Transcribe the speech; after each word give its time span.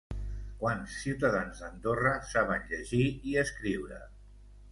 Quants 0.61 0.95
ciutadans 1.01 1.59
d'Andorra 1.65 2.15
saben 2.31 2.65
llegir 2.71 3.05
i 3.33 3.37
escriure? 3.45 4.01